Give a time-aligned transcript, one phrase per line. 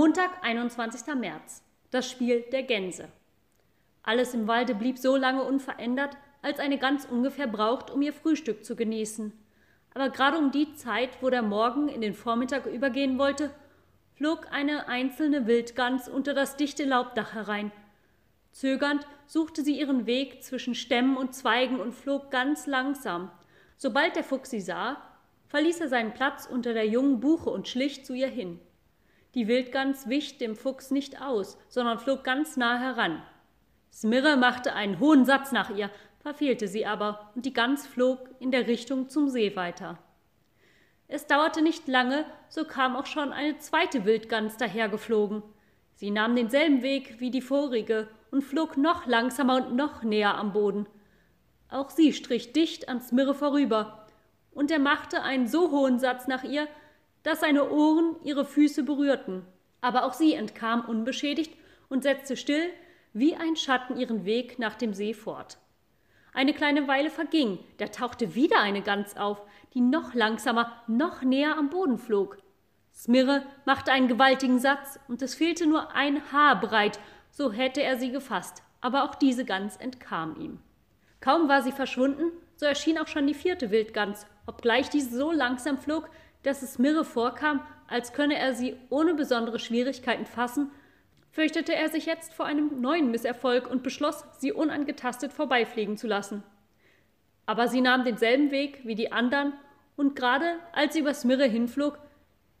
[0.00, 1.12] Montag, 21.
[1.16, 1.64] März.
[1.90, 3.08] Das Spiel der Gänse.
[4.04, 8.64] Alles im Walde blieb so lange unverändert, als eine Gans ungefähr braucht, um ihr Frühstück
[8.64, 9.32] zu genießen.
[9.94, 13.50] Aber gerade um die Zeit, wo der Morgen in den Vormittag übergehen wollte,
[14.14, 17.72] flog eine einzelne Wildgans unter das dichte Laubdach herein.
[18.52, 23.32] Zögernd suchte sie ihren Weg zwischen Stämmen und Zweigen und flog ganz langsam.
[23.76, 25.02] Sobald der Fuchs sie sah,
[25.48, 28.60] verließ er seinen Platz unter der jungen Buche und schlich zu ihr hin.
[29.38, 33.22] Die Wildgans wich dem Fuchs nicht aus, sondern flog ganz nah heran.
[33.92, 38.50] Smirre machte einen hohen Satz nach ihr, verfehlte sie aber, und die Gans flog in
[38.50, 39.96] der Richtung zum See weiter.
[41.06, 45.44] Es dauerte nicht lange, so kam auch schon eine zweite Wildgans dahergeflogen.
[45.94, 50.52] Sie nahm denselben Weg wie die vorige und flog noch langsamer und noch näher am
[50.52, 50.88] Boden.
[51.68, 54.04] Auch sie strich dicht an Smirre vorüber,
[54.50, 56.66] und er machte einen so hohen Satz nach ihr,
[57.28, 59.44] dass seine Ohren ihre Füße berührten.
[59.82, 61.54] Aber auch sie entkam unbeschädigt
[61.90, 62.70] und setzte still
[63.12, 65.58] wie ein Schatten ihren Weg nach dem See fort.
[66.32, 69.42] Eine kleine Weile verging, da tauchte wieder eine Gans auf,
[69.74, 72.38] die noch langsamer, noch näher am Boden flog.
[72.94, 76.98] Smirre machte einen gewaltigen Satz, und es fehlte nur ein Haar breit,
[77.30, 80.60] so hätte er sie gefasst, aber auch diese Gans entkam ihm.
[81.20, 85.76] Kaum war sie verschwunden, so erschien auch schon die vierte Wildgans, obgleich diese so langsam
[85.76, 86.08] flog,
[86.42, 90.70] dass es Mirre vorkam, als könne er sie ohne besondere Schwierigkeiten fassen,
[91.30, 96.42] fürchtete er sich jetzt vor einem neuen Misserfolg und beschloss, sie unangetastet vorbeifliegen zu lassen.
[97.46, 99.52] Aber sie nahm denselben Weg wie die anderen,
[99.96, 101.98] und gerade als sie über Smirre hinflog,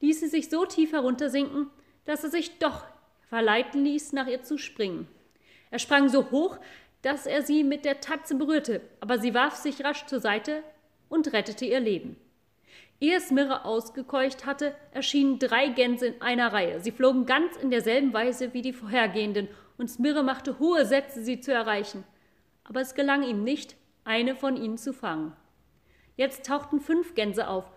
[0.00, 1.70] ließ sie sich so tief heruntersinken,
[2.04, 2.84] dass er sich doch
[3.28, 5.06] verleiten ließ, nach ihr zu springen.
[5.70, 6.58] Er sprang so hoch,
[7.02, 10.62] dass er sie mit der Tatze berührte, aber sie warf sich rasch zur Seite
[11.08, 12.16] und rettete ihr Leben.
[13.00, 16.80] Ehe Smirre ausgekeucht hatte, erschienen drei Gänse in einer Reihe.
[16.80, 21.40] Sie flogen ganz in derselben Weise wie die vorhergehenden, und Smirre machte hohe Sätze, sie
[21.40, 22.02] zu erreichen.
[22.64, 25.32] Aber es gelang ihm nicht, eine von ihnen zu fangen.
[26.16, 27.70] Jetzt tauchten fünf Gänse auf,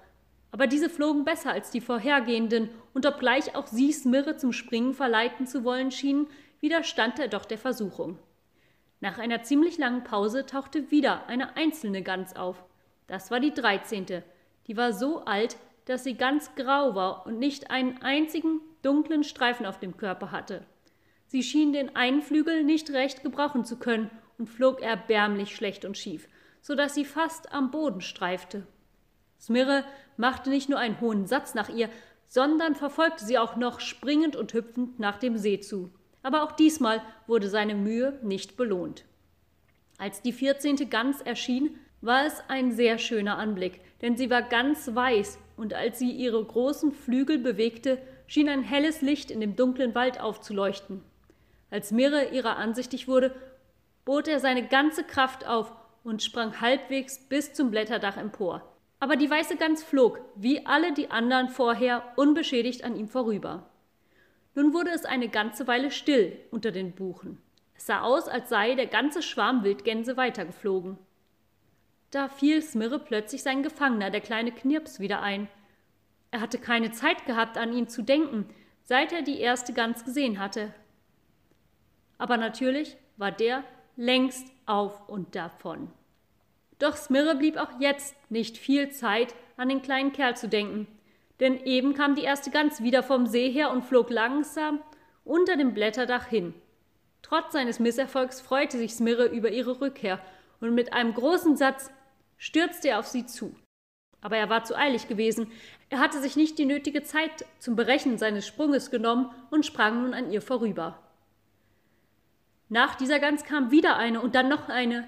[0.52, 5.48] aber diese flogen besser als die vorhergehenden, und obgleich auch sie Smirre zum Springen verleiten
[5.48, 6.28] zu wollen schienen,
[6.60, 8.18] widerstand er doch der Versuchung.
[9.00, 12.64] Nach einer ziemlich langen Pause tauchte wieder eine einzelne Gans auf.
[13.08, 14.24] Das war die dreizehnte.
[14.68, 19.66] Die war so alt, dass sie ganz grau war und nicht einen einzigen dunklen Streifen
[19.66, 20.66] auf dem Körper hatte.
[21.28, 25.98] Sie schien den einen Flügel nicht recht gebrauchen zu können und flog erbärmlich schlecht und
[25.98, 26.28] schief,
[26.62, 28.68] so dass sie fast am Boden streifte.
[29.40, 29.84] Smirre
[30.18, 31.90] machte nicht nur einen hohen Satz nach ihr,
[32.28, 35.92] sondern verfolgte sie auch noch springend und hüpfend nach dem See zu.
[36.24, 39.06] Aber auch diesmal wurde seine Mühe nicht belohnt.
[39.98, 44.94] Als die vierzehnte Gans erschien, war es ein sehr schöner Anblick, denn sie war ganz
[44.94, 49.94] weiß, und als sie ihre großen Flügel bewegte, schien ein helles Licht in dem dunklen
[49.94, 51.04] Wald aufzuleuchten.
[51.70, 53.36] Als Mirre ihrer ansichtig wurde,
[54.04, 55.72] bot er seine ganze Kraft auf
[56.04, 58.68] und sprang halbwegs bis zum Blätterdach empor.
[59.00, 63.70] Aber die weiße Gans flog, wie alle die anderen vorher, unbeschädigt an ihm vorüber.
[64.54, 67.42] Nun wurde es eine ganze Weile still unter den Buchen.
[67.76, 70.98] Es sah aus, als sei der ganze Schwarm Wildgänse weitergeflogen.
[72.12, 75.48] Da fiel Smirre plötzlich sein Gefangener, der kleine Knirps, wieder ein.
[76.30, 78.50] Er hatte keine Zeit gehabt, an ihn zu denken,
[78.84, 80.74] seit er die erste Gans gesehen hatte.
[82.18, 83.64] Aber natürlich war der
[83.96, 85.90] längst auf und davon.
[86.80, 90.88] Doch Smirre blieb auch jetzt nicht viel Zeit, an den kleinen Kerl zu denken,
[91.40, 94.82] denn eben kam die erste Gans wieder vom See her und flog langsam
[95.24, 96.54] unter dem Blätterdach hin.
[97.22, 100.20] Trotz seines Misserfolgs freute sich Smirre über ihre Rückkehr,
[100.62, 101.90] und mit einem großen Satz
[102.42, 103.56] stürzte er auf sie zu.
[104.20, 105.52] Aber er war zu eilig gewesen.
[105.90, 110.14] Er hatte sich nicht die nötige Zeit zum Berechnen seines Sprunges genommen und sprang nun
[110.16, 110.98] an ihr vorüber.
[112.68, 115.08] Nach dieser Gans kam wieder eine und dann noch eine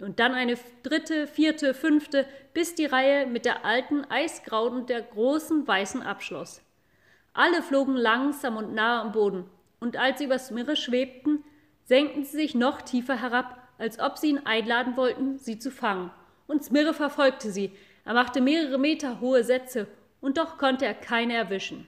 [0.00, 5.00] und dann eine dritte, vierte, fünfte, bis die Reihe mit der alten eisgrauen und der
[5.00, 6.60] großen weißen abschloss.
[7.32, 9.48] Alle flogen langsam und nah am Boden,
[9.80, 11.42] und als sie übers Meere schwebten,
[11.84, 16.10] senkten sie sich noch tiefer herab, als ob sie ihn einladen wollten, sie zu fangen
[16.46, 17.72] und Smirre verfolgte sie.
[18.04, 19.86] Er machte mehrere Meter hohe Sätze,
[20.20, 21.86] und doch konnte er keine erwischen.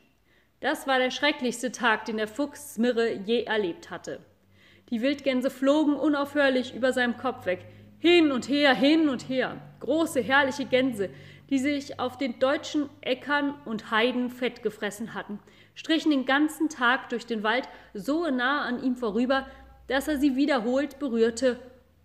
[0.61, 4.21] Das war der schrecklichste Tag, den der Fuchs Smirre je erlebt hatte.
[4.91, 7.65] Die Wildgänse flogen unaufhörlich über seinem Kopf weg,
[7.99, 9.61] hin und her, hin und her.
[9.81, 11.11] Große, herrliche Gänse,
[11.51, 15.39] die sich auf den deutschen Äckern und Heiden fett gefressen hatten,
[15.75, 19.47] strichen den ganzen Tag durch den Wald so nah an ihm vorüber,
[19.87, 21.59] dass er sie wiederholt berührte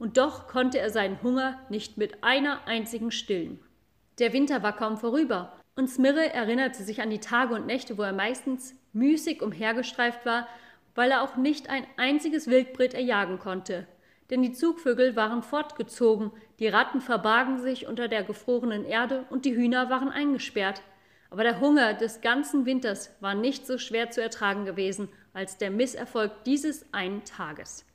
[0.04, 3.62] und doch konnte er seinen Hunger nicht mit einer einzigen stillen.
[4.20, 8.02] Der Winter war kaum vorüber, Und Smirre erinnerte sich an die Tage und Nächte, wo
[8.02, 10.46] er meistens müßig umhergestreift war,
[10.94, 13.88] weil er auch nicht ein einziges Wildbret erjagen konnte.
[14.30, 19.56] Denn die Zugvögel waren fortgezogen, die Ratten verbargen sich unter der gefrorenen Erde und die
[19.56, 20.82] Hühner waren eingesperrt.
[21.30, 25.72] Aber der Hunger des ganzen Winters war nicht so schwer zu ertragen gewesen als der
[25.72, 27.86] Misserfolg dieses einen Tages.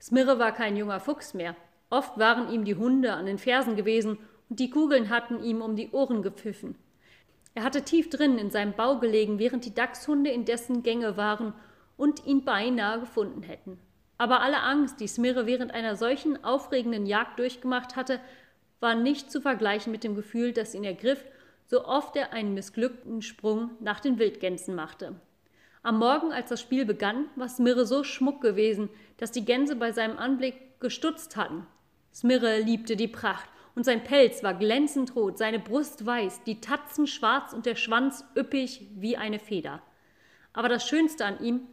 [0.00, 1.54] Smirre war kein junger Fuchs mehr.
[1.90, 4.18] Oft waren ihm die Hunde an den Fersen gewesen
[4.48, 6.76] und die Kugeln hatten ihm um die Ohren gepfiffen.
[7.54, 11.52] Er hatte tief drin in seinem Bau gelegen, während die Dachshunde in dessen Gänge waren
[11.96, 13.78] und ihn beinahe gefunden hätten.
[14.18, 18.20] Aber alle Angst, die Smirre während einer solchen aufregenden Jagd durchgemacht hatte,
[18.78, 21.24] war nicht zu vergleichen mit dem Gefühl, das ihn ergriff,
[21.66, 25.14] so oft er einen missglückten Sprung nach den Wildgänsen machte.
[25.82, 29.92] Am Morgen, als das Spiel begann, war Smirre so schmuck gewesen, dass die Gänse bei
[29.92, 31.66] seinem Anblick gestutzt hatten.
[32.12, 37.06] Smirre liebte die Pracht und sein Pelz war glänzend rot, seine Brust weiß, die Tatzen
[37.06, 39.80] schwarz und der Schwanz üppig wie eine Feder.
[40.52, 41.66] Aber das Schönste an ihm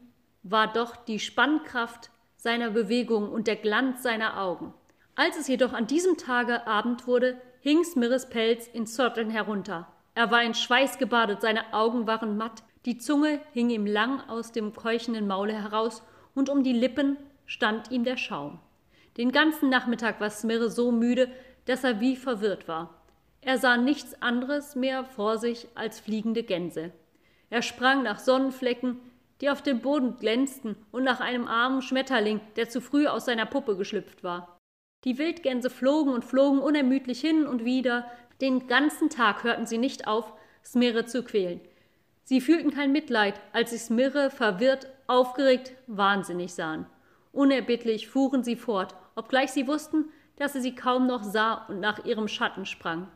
[0.44, 4.74] war doch die Spannkraft seiner Bewegung und der Glanz seiner Augen.
[5.15, 9.92] Als es jedoch an diesem Tage Abend wurde, hing Smirres Pelz in Zotteln herunter.
[10.15, 14.53] Er war in Schweiß gebadet, seine Augen waren matt, die Zunge hing ihm lang aus
[14.53, 16.01] dem keuchenden Maule heraus
[16.33, 18.59] und um die Lippen stand ihm der Schaum.
[19.17, 21.29] Den ganzen Nachmittag war Smirre so müde,
[21.65, 23.01] dass er wie verwirrt war.
[23.41, 26.91] Er sah nichts anderes mehr vor sich als fliegende Gänse.
[27.49, 29.01] Er sprang nach Sonnenflecken,
[29.41, 33.45] die auf dem Boden glänzten, und nach einem armen Schmetterling, der zu früh aus seiner
[33.45, 34.57] Puppe geschlüpft war.
[35.03, 38.09] Die Wildgänse flogen und flogen unermüdlich hin und wieder.
[38.39, 40.31] Den ganzen Tag hörten sie nicht auf,
[40.63, 41.59] Smirre zu quälen.
[42.27, 46.85] Sie fühlten kein Mitleid, als sie Smirre verwirrt, aufgeregt, wahnsinnig sahen.
[47.31, 52.03] Unerbittlich fuhren sie fort, obgleich sie wussten, dass er sie kaum noch sah und nach
[52.03, 53.07] ihrem Schatten sprang.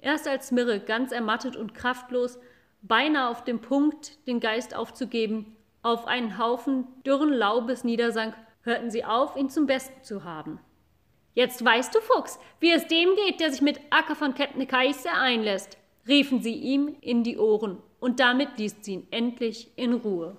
[0.00, 2.38] Erst als Mirre, ganz ermattet und kraftlos,
[2.80, 9.04] beinahe auf dem Punkt, den Geist aufzugeben, auf einen Haufen dürren Laubes niedersank, hörten sie
[9.04, 10.58] auf, ihn zum Besten zu haben.
[11.34, 15.76] Jetzt weißt du, Fuchs, wie es dem geht, der sich mit Acker von Kepnekaise einlässt,
[16.06, 20.36] riefen sie ihm in die Ohren, und damit ließen sie ihn endlich in Ruhe.